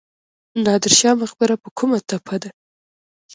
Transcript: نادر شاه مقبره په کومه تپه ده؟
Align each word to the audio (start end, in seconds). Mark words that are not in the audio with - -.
نادر 0.63 0.93
شاه 0.99 1.15
مقبره 1.21 1.55
په 1.63 1.69
کومه 1.77 1.97
تپه 2.09 2.35
ده؟ 2.41 2.49